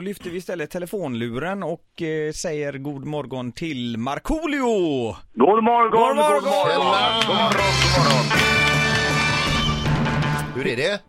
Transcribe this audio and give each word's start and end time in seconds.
då 0.00 0.04
lyfter 0.04 0.30
vi 0.30 0.36
istället 0.36 0.70
telefonluren 0.70 1.62
och 1.62 2.02
eh, 2.02 2.32
säger 2.32 2.72
god 2.72 3.04
morgon 3.04 3.52
till 3.52 3.98
Markoolio! 3.98 5.16
God 5.34 5.64
morgon, 5.64 5.90
God 5.90 6.00
morgon! 6.00 6.16
God 6.16 6.16
morgon, 6.16 6.42
god 7.28 7.36
morgon, 7.40 7.62
god 7.86 7.94
morgon. 8.06 8.26
Hur 10.56 10.66
är 10.72 10.76
det? 10.76 11.00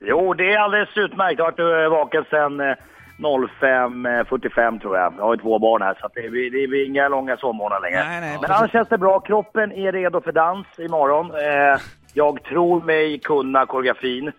Jo, 0.00 0.34
det 0.34 0.52
är 0.52 0.58
alldeles 0.58 0.96
utmärkt. 0.96 1.38
Jag 1.38 1.44
har 1.44 1.52
varit 1.52 1.84
eh, 1.84 1.90
vaken 1.98 2.24
sedan 2.30 2.60
eh, 2.60 2.76
05.45 3.18 4.80
tror 4.80 4.96
jag. 4.96 5.14
Jag 5.18 5.22
har 5.22 5.34
ju 5.34 5.42
två 5.42 5.58
barn 5.58 5.82
här 5.82 5.96
så 6.00 6.06
att 6.06 6.14
det, 6.14 6.20
är, 6.20 6.50
det 6.50 6.76
är 6.78 6.86
inga 6.86 7.08
långa 7.08 7.36
sovmorgnar 7.36 7.80
längre. 7.80 8.04
Nej, 8.08 8.20
nej, 8.20 8.38
Men 8.42 8.50
annars 8.50 8.72
känns 8.72 8.88
det 8.88 8.98
bra. 8.98 9.20
Kroppen 9.20 9.72
är 9.72 9.92
redo 9.92 10.20
för 10.20 10.32
dans 10.32 10.66
imorgon. 10.78 11.30
Eh, 11.30 11.80
jag 12.14 12.42
tror 12.42 12.82
mig 12.82 13.18
kunna 13.18 13.66
koreografin. 13.66 14.32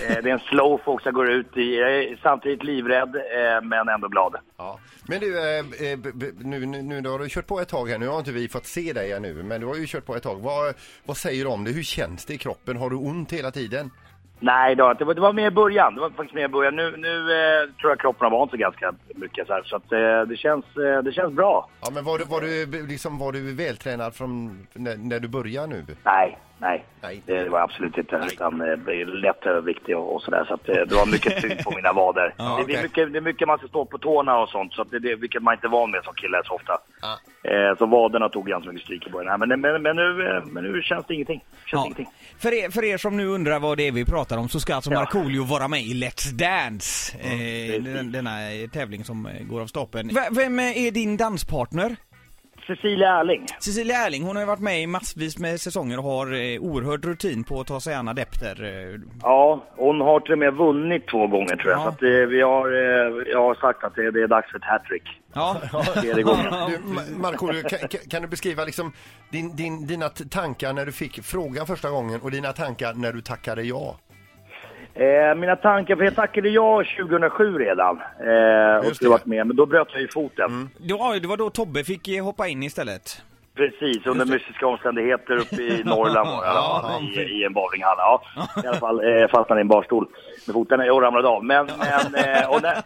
Eh, 0.00 0.22
det 0.22 0.30
är 0.30 0.34
en 0.34 0.38
slow 0.38 0.80
folk 0.84 1.02
som 1.02 1.12
går 1.12 1.30
ut 1.30 1.56
i. 1.56 1.76
Jag 1.76 1.96
är 1.96 2.18
samtidigt 2.22 2.64
livrädd 2.64 3.16
eh, 3.16 3.62
men 3.62 3.88
ändå 3.88 4.08
glad. 4.08 4.36
Ja. 4.56 4.78
Men 5.08 5.20
du, 5.20 5.58
eh, 5.58 5.64
nu, 6.38 6.66
nu, 6.66 7.00
nu 7.00 7.08
har 7.08 7.18
du 7.18 7.28
kört 7.28 7.46
på 7.46 7.60
ett 7.60 7.68
tag 7.68 7.88
här. 7.88 7.98
Nu 7.98 8.08
har 8.08 8.18
inte 8.18 8.32
vi 8.32 8.48
fått 8.48 8.66
se 8.66 8.92
dig 8.92 9.12
ännu, 9.12 9.42
men 9.42 9.60
du 9.60 9.66
har 9.66 9.76
ju 9.76 9.86
kört 9.86 10.06
på 10.06 10.16
ett 10.16 10.22
tag. 10.22 10.40
Vad, 10.40 10.74
vad 11.04 11.16
säger 11.16 11.44
du 11.44 11.50
om 11.50 11.64
det? 11.64 11.70
Hur 11.70 11.82
känns 11.82 12.24
det 12.24 12.34
i 12.34 12.38
kroppen? 12.38 12.76
Har 12.76 12.90
du 12.90 12.96
ont 12.96 13.32
hela 13.32 13.50
tiden? 13.50 13.90
Nej, 14.42 14.74
det 14.76 14.82
var, 14.82 14.94
det 14.94 15.04
var, 15.04 15.14
det 15.14 15.20
var 15.20 15.32
mer 15.32 15.46
i 15.46 15.50
början. 15.50 15.94
Det 15.94 16.00
var 16.00 16.10
faktiskt 16.10 16.34
mer 16.34 16.44
i 16.44 16.48
början. 16.48 16.76
Nu, 16.76 16.96
nu 16.96 17.16
eh, 17.18 17.70
tror 17.80 17.90
jag 17.90 18.00
kroppen 18.00 18.24
har 18.24 18.38
vant 18.38 18.50
sig 18.50 18.58
ganska 18.60 18.94
mycket 19.14 19.46
så 19.46 19.52
här. 19.52 19.62
Så 19.62 19.76
att, 19.76 19.92
eh, 19.92 20.22
det, 20.22 20.36
känns, 20.36 20.64
eh, 20.76 21.02
det 21.02 21.12
känns 21.12 21.32
bra. 21.32 21.68
Ja, 21.80 21.90
men 21.94 22.04
var 22.04 22.18
du, 22.18 22.24
var 22.24 22.40
du, 22.40 22.86
liksom, 22.86 23.18
var 23.18 23.32
du 23.32 23.54
vältränad 23.54 24.14
från 24.14 24.66
när, 24.72 24.96
när 24.96 25.20
du 25.20 25.28
började 25.28 25.66
nu? 25.66 25.84
Nej, 26.04 26.38
nej. 26.58 26.84
Nej. 27.00 27.22
Det 27.26 27.48
var 27.48 27.60
absolut 27.60 27.98
inte. 27.98 28.20
Utan 28.32 28.60
eh, 28.60 28.76
det 28.86 29.00
är 29.00 29.06
lätt 29.06 29.46
överviktig 29.46 29.96
och, 29.96 30.14
och 30.14 30.22
sådär. 30.22 30.44
Så 30.48 30.54
att, 30.54 30.68
eh, 30.68 30.74
det 30.74 30.94
var 30.94 31.06
mycket 31.06 31.42
tyngd 31.42 31.64
på 31.64 31.70
mina 31.76 31.92
vader. 31.92 32.34
Ja, 32.38 32.44
det, 32.44 32.56
det, 32.56 32.62
okej. 32.62 32.76
är 32.76 32.82
mycket, 32.82 33.12
det 33.12 33.18
är 33.18 33.20
mycket 33.20 33.48
man 33.48 33.58
ska 33.58 33.68
stå 33.68 33.84
på 33.84 33.98
tårna 33.98 34.38
och 34.38 34.48
sånt. 34.48 34.72
Så 34.72 34.82
att 34.82 34.90
det, 34.90 34.98
det, 34.98 35.14
vilket 35.14 35.42
man 35.42 35.54
inte 35.54 35.66
är 35.66 35.70
van 35.70 35.90
med 35.90 36.04
som 36.04 36.14
kille 36.14 36.42
så 36.44 36.54
ofta. 36.54 36.78
Ja. 37.02 37.18
Eh, 37.50 37.78
så 37.78 37.86
vaderna 37.86 38.28
tog 38.28 38.46
ganska 38.46 38.68
mycket 38.72 38.84
stryk 38.84 39.06
i 39.06 39.10
början. 39.10 39.40
Men, 39.40 39.60
men, 39.60 39.82
men, 39.82 39.96
nu, 39.96 40.26
eh, 40.36 40.44
men 40.44 40.64
nu 40.64 40.82
känns 40.82 41.06
det 41.06 41.14
ingenting. 41.14 41.38
Känns 41.50 41.70
Ja. 41.72 41.84
ingenting. 41.84 42.08
För 42.38 42.52
er, 42.54 42.70
för 42.70 42.84
er 42.84 42.96
som 42.98 43.16
nu 43.16 43.26
undrar 43.26 43.60
vad 43.60 43.76
det 43.78 43.88
är 43.88 43.92
vi 43.92 44.04
pratar 44.04 44.36
om 44.38 44.48
så 44.48 44.60
ska 44.60 44.74
alltså 44.74 44.90
Ja. 44.92 44.98
Markoolio 44.98 45.44
vara 45.44 45.68
med 45.68 45.80
i 45.82 45.94
Let's 45.94 46.30
Dance. 46.32 47.16
Eh, 47.18 47.28
precis. 47.28 47.84
den, 47.84 48.12
denna 48.12 48.52
eh, 48.52 48.68
tävling 48.68 49.04
som 49.04 49.26
eh, 49.26 49.42
går 49.46 49.60
av 49.60 49.66
stapeln. 49.66 50.08
V- 50.14 50.28
vem 50.30 50.58
är 50.58 50.90
din 50.90 51.16
danspartner? 51.16 51.96
Cecilia 52.66 53.08
Erling. 53.20 53.46
Cecilia 53.60 53.96
Erling, 53.96 54.22
hon 54.22 54.36
har 54.36 54.42
ju 54.42 54.46
varit 54.46 54.60
med 54.60 54.82
i 54.82 54.86
massvis 54.86 55.38
med 55.38 55.60
säsonger 55.60 55.98
och 55.98 56.04
har 56.04 56.26
eh, 56.32 56.60
oerhörd 56.60 57.04
rutin 57.04 57.44
på 57.44 57.60
att 57.60 57.66
ta 57.66 57.80
sig 57.80 57.94
an 57.94 58.08
adepter. 58.08 58.64
Eh, 58.64 59.00
Ja, 59.22 59.64
hon 59.76 60.00
har 60.00 60.20
till 60.20 60.32
och 60.32 60.38
med 60.38 60.54
vunnit 60.54 61.06
två 61.08 61.26
gånger 61.26 61.56
tror 61.56 61.70
jag. 61.70 61.80
Ja. 61.80 61.82
Så 61.82 61.88
att, 61.88 62.02
eh, 62.02 62.08
vi 62.08 62.40
har, 62.42 62.68
eh, 62.72 63.32
jag 63.32 63.42
har 63.42 63.54
sagt 63.54 63.84
att 63.84 63.94
det, 63.94 64.10
det 64.10 64.22
är 64.22 64.28
dags 64.28 64.50
för 64.50 64.58
ett 64.58 64.64
hattrick. 64.64 65.02
Ja. 65.34 65.56
Tredje 65.94 66.22
gången. 66.22 66.44
Du, 66.68 66.76
Ma- 66.76 67.18
Markoolio, 67.18 67.62
kan, 67.68 67.78
kan- 67.88 68.00
kan 68.10 68.22
du 68.22 68.28
beskriva 68.28 68.64
liksom 68.64 68.92
din, 69.30 69.56
din, 69.56 69.86
dina 69.86 70.08
t- 70.08 70.24
tankar 70.30 70.72
när 70.72 70.86
du 70.86 70.92
fick 70.92 71.22
frågan 71.24 71.66
första 71.66 71.90
gången 71.90 72.20
och 72.20 72.30
dina 72.30 72.52
tankar 72.52 72.94
när 72.94 73.12
du 73.12 73.20
tackade 73.20 73.62
ja? 73.62 73.96
Eh, 74.94 75.34
mina 75.34 75.56
tankar, 75.56 75.96
för 75.96 76.04
jag 76.04 76.14
tackade 76.14 76.48
ja 76.48 76.84
2007 77.00 77.58
redan. 77.58 78.00
Eh, 78.20 78.88
och 78.88 78.96
skulle 78.96 79.10
varit 79.10 79.26
med, 79.26 79.46
men 79.46 79.56
då 79.56 79.66
bröt 79.66 79.88
jag 79.92 80.00
ju 80.00 80.08
foten. 80.08 80.68
Ja, 80.78 81.18
det 81.22 81.28
var 81.28 81.36
då 81.36 81.50
Tobbe 81.50 81.84
fick 81.84 82.08
eh, 82.08 82.24
hoppa 82.24 82.48
in 82.48 82.62
istället. 82.62 83.22
Precis, 83.54 84.06
under 84.06 84.24
mystiska 84.26 84.66
omständigheter 84.66 85.36
uppe 85.36 85.62
i 85.62 85.82
Norrland 85.84 86.28
var 86.28 86.44
jag, 86.44 86.54
Ja, 86.54 87.00
i, 87.02 87.20
i 87.20 87.44
en 87.44 87.52
bowlinghall. 87.52 87.96
Ja, 87.98 88.22
I 88.64 88.66
alla 88.66 88.76
fall 88.76 89.00
eh, 89.04 89.28
fastnade 89.28 89.60
i 89.60 89.62
en 89.62 89.68
barstol 89.68 90.06
med 90.46 90.54
foten 90.54 90.80
och 90.80 91.02
ramlade 91.02 91.28
av. 91.28 91.44
Men, 91.44 91.66
men, 91.78 92.14
eh, 92.24 92.50
och, 92.50 92.62
när, 92.62 92.76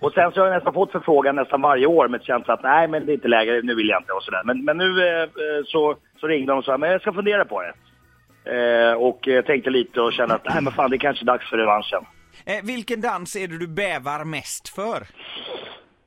och 0.00 0.12
sen 0.12 0.32
så 0.32 0.40
har 0.40 0.46
jag 0.46 0.54
nästan 0.54 0.74
fått 0.74 0.92
förfrågan 0.92 1.36
nästan 1.36 1.62
varje 1.62 1.86
år 1.86 2.08
med 2.08 2.22
känslan 2.22 2.54
att 2.54 2.62
nej 2.62 2.88
men 2.88 3.06
det 3.06 3.12
är 3.12 3.14
inte 3.14 3.28
läge, 3.28 3.60
nu 3.62 3.74
vill 3.74 3.88
jag 3.88 4.00
inte 4.00 4.12
och 4.12 4.22
sådär. 4.22 4.42
Men, 4.44 4.64
men 4.64 4.76
nu 4.76 5.08
eh, 5.08 5.22
eh, 5.22 5.28
så, 5.66 5.96
så 6.20 6.26
ringde 6.26 6.52
de 6.52 6.58
och 6.58 6.64
sa 6.64 6.78
men 6.78 6.90
jag 6.90 7.00
ska 7.00 7.12
fundera 7.12 7.44
på 7.44 7.62
det. 7.62 7.72
Eh, 8.44 8.92
och 8.92 9.28
eh, 9.28 9.44
tänkte 9.44 9.70
lite 9.70 10.00
och 10.00 10.12
kände 10.12 10.34
att 10.34 10.44
nej 10.44 10.62
men 10.62 10.72
fan 10.72 10.90
det 10.90 10.96
är 10.96 10.98
kanske 10.98 11.24
dags 11.24 11.50
för 11.50 11.56
revanschen. 11.56 12.06
Eh, 12.44 12.64
vilken 12.64 13.00
dans 13.00 13.36
är 13.36 13.48
det 13.48 13.58
du 13.58 13.68
bävar 13.68 14.24
mest 14.24 14.68
för? 14.68 15.06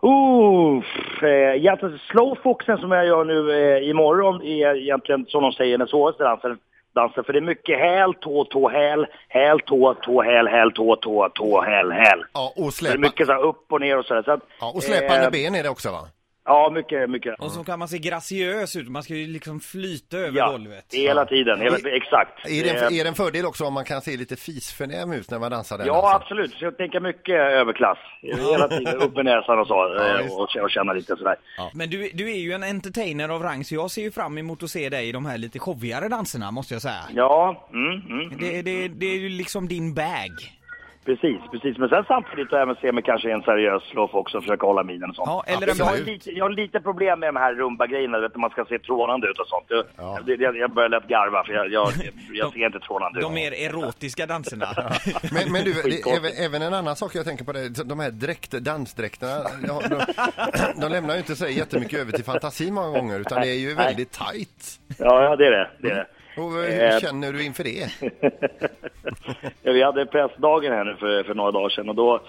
Uh, 0.03 0.83
eh, 1.23 1.55
egentligen 1.55 1.99
slowfoxen 2.11 2.77
som 2.77 2.91
jag 2.91 3.05
gör 3.05 3.23
nu 3.23 3.51
eh, 3.51 3.89
imorgon 3.89 4.41
är 4.41 4.75
egentligen 4.75 5.25
som 5.25 5.43
de 5.43 5.51
säger 5.51 5.77
den 5.77 5.87
svåraste 5.87 6.23
dansen. 6.23 6.57
dansen. 6.95 7.23
För 7.23 7.33
det 7.33 7.39
är 7.39 7.41
mycket 7.41 7.79
häl, 7.79 8.13
tå, 8.13 8.45
tå, 8.45 8.69
häl, 8.69 9.05
häl, 9.27 9.59
tå, 9.59 9.93
tå, 9.93 10.21
häl, 10.21 10.47
häl, 10.47 10.71
tå, 10.71 10.95
tå, 10.95 11.29
tå, 11.29 11.61
häl, 11.61 11.91
häl. 11.91 12.23
Ja, 12.33 12.53
och 12.55 12.73
Så 12.73 12.85
det 12.85 12.89
är 12.89 12.91
släpa, 12.91 12.99
mycket 12.99 13.27
så 13.27 13.33
här 13.33 13.43
upp 13.43 13.71
och 13.71 13.81
ner 13.81 13.97
och 13.97 14.05
sådär. 14.05 14.23
Så 14.23 14.31
att, 14.31 14.39
ja, 14.59 14.71
och 14.75 14.83
släpande 14.83 15.25
eh, 15.25 15.31
ben 15.31 15.55
är 15.55 15.63
det 15.63 15.69
också 15.69 15.91
va? 15.91 16.07
Ja, 16.45 16.71
mycket, 16.73 17.09
mycket. 17.09 17.39
Och 17.39 17.51
så 17.51 17.63
kan 17.63 17.79
man 17.79 17.87
se 17.87 17.97
graciös 17.97 18.75
ut, 18.75 18.89
man 18.89 19.03
ska 19.03 19.15
ju 19.15 19.27
liksom 19.27 19.59
flyta 19.59 20.17
över 20.17 20.37
Ja, 20.37 20.51
golvet. 20.51 20.85
hela 20.93 21.25
tiden. 21.25 21.61
Hela, 21.61 21.77
I- 21.77 21.97
exakt. 21.97 22.45
Är 22.47 22.63
det, 22.63 22.69
en, 22.69 22.93
är 22.93 23.03
det 23.03 23.09
en 23.09 23.15
fördel 23.15 23.45
också 23.45 23.65
om 23.65 23.73
man 23.73 23.85
kan 23.85 24.01
se 24.01 24.17
lite 24.17 24.35
fisförnäm 24.35 25.11
ut 25.13 25.31
när 25.31 25.39
man 25.39 25.51
dansar 25.51 25.77
den 25.77 25.87
Ja, 25.87 25.93
dansen? 25.93 26.15
absolut. 26.21 26.51
Så 26.53 26.65
jag 26.65 26.77
tänker 26.77 26.99
mycket 26.99 27.35
överklass. 27.35 27.97
Hela 28.21 28.67
tiden 28.67 29.01
upp 29.01 29.15
med 29.15 29.25
näsan 29.25 29.59
och 29.59 29.67
så. 29.67 29.73
Ja, 29.97 30.19
eh, 30.19 30.31
och, 30.33 30.63
och 30.63 30.69
känna 30.71 30.93
lite 30.93 31.15
sådär. 31.15 31.35
Men 31.73 31.89
du, 31.89 32.09
du 32.13 32.31
är 32.31 32.37
ju 32.39 32.51
en 32.51 32.63
entertainer 32.63 33.29
av 33.29 33.43
rang, 33.43 33.63
så 33.63 33.75
jag 33.75 33.91
ser 33.91 34.01
ju 34.01 34.11
fram 34.11 34.37
emot 34.37 34.63
att 34.63 34.69
se 34.69 34.89
dig 34.89 35.09
i 35.09 35.11
de 35.11 35.25
här 35.25 35.37
lite 35.37 35.59
showigare 35.59 36.07
danserna, 36.07 36.51
måste 36.51 36.73
jag 36.73 36.81
säga. 36.81 37.03
Ja, 37.15 37.67
mm, 37.73 38.01
mm. 38.19 38.37
Det, 38.39 38.61
det, 38.61 38.87
det 38.87 39.05
är 39.05 39.19
ju 39.19 39.29
liksom 39.29 39.67
din 39.67 39.93
bag. 39.93 40.31
Precis, 41.05 41.41
precis. 41.51 41.77
Men 41.77 41.89
sen 41.89 42.03
samtidigt 42.07 42.51
jag 42.51 42.61
även 42.61 42.75
se 42.75 42.91
mig 42.91 43.03
kanske 43.03 43.29
i 43.29 43.31
en 43.31 43.41
seriös 43.41 43.83
slowfox 43.83 44.15
också 44.15 44.37
och 44.37 44.43
försöka 44.43 44.67
hålla 44.67 44.83
minen 44.83 45.09
och 45.09 45.15
sånt. 45.15 45.27
Ja, 45.27 45.43
eller 45.47 45.67
en 45.67 45.77
jag, 45.77 45.85
har 45.85 45.97
lite, 45.97 46.31
jag 46.31 46.45
har 46.45 46.49
lite 46.49 46.79
problem 46.79 47.19
med 47.19 47.29
de 47.33 47.39
här 47.39 47.53
rumba-grejerna, 47.53 48.19
vet, 48.19 48.33
du, 48.33 48.39
man 48.39 48.49
ska 48.49 48.65
se 48.65 48.79
trånande 48.79 49.27
ut 49.27 49.39
och 49.39 49.47
sånt. 49.47 49.65
Jag, 49.67 49.85
Ja. 49.97 50.19
jag, 50.25 50.57
jag, 50.57 50.71
börjar 50.71 50.89
lätt 50.89 51.07
garva 51.07 51.43
för 51.43 51.53
jag, 51.53 51.71
jag, 51.71 51.91
jag 52.33 52.53
ser 52.53 52.65
inte 52.65 52.79
trånande 52.79 53.19
ut. 53.19 53.23
De 53.25 53.33
mer 53.33 53.51
erotiska 53.51 54.25
danserna. 54.25 54.67
Men, 55.31 55.51
men 55.51 55.63
du, 55.63 55.73
det, 55.73 56.11
även, 56.11 56.31
även 56.45 56.61
en 56.61 56.73
annan 56.73 56.95
sak 56.95 57.15
jag 57.15 57.25
tänker 57.25 57.45
på 57.45 57.51
det, 57.51 57.83
de 57.83 57.99
här 57.99 58.11
dräkt, 58.11 58.51
dansdräkterna, 58.51 59.37
ja, 59.67 59.81
de, 59.89 60.01
de 60.81 60.91
lämnar 60.91 61.13
ju 61.13 61.19
inte 61.19 61.35
så 61.35 61.47
jättemycket 61.47 61.99
över 61.99 62.11
till 62.11 62.23
fantasi 62.23 62.71
många 62.71 62.99
gånger 62.99 63.19
utan 63.19 63.41
det 63.41 63.47
är 63.47 63.59
ju 63.59 63.73
väldigt 63.75 64.11
tight. 64.11 64.79
Ja, 64.99 65.23
ja, 65.23 65.35
det 65.35 65.47
är 65.47 65.51
det. 65.51 65.69
det, 65.79 65.89
är 65.91 65.95
det. 65.95 66.07
Och 66.37 66.51
hur 66.51 66.81
Eh. 66.81 66.99
känner 66.99 67.33
du 67.33 67.45
inför 67.45 67.63
det? 67.63 67.89
Ja, 69.63 69.71
vi 69.71 69.83
hade 69.83 70.05
pressdagen 70.05 70.73
här 70.73 70.83
nu 70.83 70.95
för, 70.95 71.23
för 71.23 71.33
några 71.35 71.51
dagar 71.51 71.69
sedan 71.69 71.89
och 71.89 71.95
då 71.95 72.19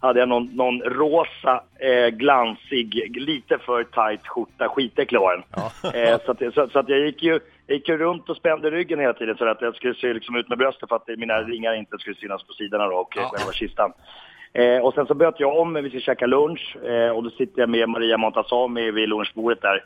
hade 0.00 0.20
jag 0.20 0.28
någon, 0.28 0.46
någon 0.46 0.82
rosa, 0.82 1.62
eh, 1.78 2.08
glansig, 2.08 3.16
lite 3.20 3.58
för 3.58 3.84
tight 3.84 4.26
skjorta, 4.26 4.68
skitäcklig 4.68 5.20
var 5.20 5.36
den. 5.36 5.44
Eh, 6.02 6.18
så, 6.26 6.30
att, 6.32 6.54
så, 6.54 6.68
så 6.72 6.78
att 6.78 6.88
jag 6.88 6.98
gick 6.98 7.22
ju 7.22 7.40
jag 7.66 7.76
gick 7.76 7.88
runt 7.88 8.28
och 8.28 8.36
spände 8.36 8.70
ryggen 8.70 8.98
hela 9.00 9.12
tiden 9.12 9.36
så 9.36 9.48
att 9.48 9.62
jag 9.62 9.76
skulle 9.76 9.94
se 9.94 10.12
liksom 10.14 10.36
ut 10.36 10.48
med 10.48 10.58
bröstet 10.58 10.88
för 10.88 10.96
att 10.96 11.08
mina 11.18 11.42
ringar 11.42 11.74
inte 11.74 11.98
skulle 11.98 12.16
synas 12.16 12.42
på 12.42 12.52
sidorna 12.52 12.86
då 12.88 12.96
och 12.96 13.16
eh, 13.18 13.28
själva 13.30 13.52
kistan. 13.52 13.92
Eh, 14.52 14.78
och 14.78 14.94
sen 14.94 15.06
så 15.06 15.14
böt 15.14 15.34
jag 15.40 15.58
om, 15.58 15.74
vi 15.74 15.90
ska 15.90 16.00
käka 16.00 16.26
lunch 16.26 16.76
eh, 16.84 17.08
och 17.10 17.22
då 17.22 17.30
sitter 17.30 17.60
jag 17.60 17.68
med 17.68 17.88
Maria 17.88 18.16
Montazami 18.16 18.90
vid 18.90 19.08
lunchbordet 19.08 19.62
där. 19.62 19.84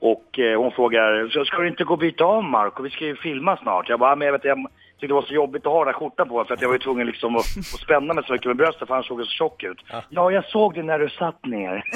Och 0.00 0.38
eh, 0.38 0.58
hon 0.60 0.72
frågar, 0.72 1.28
"Så 1.32 1.44
ska 1.44 1.56
du 1.58 1.68
inte 1.68 1.84
gå 1.84 1.92
och 1.92 1.98
byta 1.98 2.24
om 2.24 2.50
Marco? 2.50 2.82
Vi 2.82 2.90
ska 2.90 3.04
ju 3.04 3.16
filma 3.16 3.56
snart. 3.56 3.88
Jag 3.88 3.98
bara, 4.00 4.10
"Ja, 4.10 4.16
men 4.16 4.26
jag 4.26 4.32
vet 4.32 4.44
jag 4.44 4.58
tyckte 4.94 5.06
det 5.06 5.14
var 5.14 5.22
så 5.22 5.34
jobbigt 5.34 5.66
att 5.66 5.72
ha 5.72 5.84
den 5.84 5.94
här 5.94 6.00
skjortan 6.00 6.28
på 6.28 6.44
för 6.44 6.54
att 6.54 6.60
jag 6.60 6.68
var 6.68 6.74
ju 6.74 6.78
tvungen 6.80 7.06
liksom 7.06 7.36
att, 7.36 7.40
att 7.74 7.80
spänna 7.80 8.14
mig 8.14 8.24
så 8.26 8.32
mycket 8.32 8.46
med 8.46 8.56
bröstet 8.56 8.88
för 8.88 8.94
han 8.94 9.04
såg 9.04 9.20
så 9.20 9.26
tjock 9.30 9.62
ut. 9.62 9.78
Ja, 10.10 10.30
jag 10.30 10.44
såg 10.44 10.74
det 10.74 10.82
när 10.82 10.98
du 10.98 11.08
satt 11.08 11.46
ner. 11.46 11.82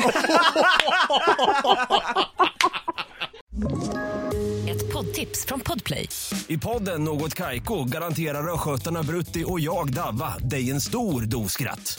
Ett 4.70 4.92
poddtips 4.92 5.46
från 5.46 5.60
Podplay. 5.60 6.08
I 6.48 6.58
podden 6.58 7.04
Något 7.04 7.34
Kaiko 7.34 7.84
garanterar 7.84 8.54
östgötarna 8.54 9.02
Brutti 9.02 9.44
och 9.46 9.60
jag, 9.60 9.92
Davva, 9.92 10.38
dig 10.38 10.70
en 10.70 10.80
stor 10.80 11.22
dos 11.22 11.52
skratt. 11.52 11.98